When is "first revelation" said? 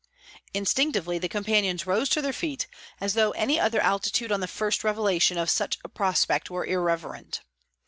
4.47-5.37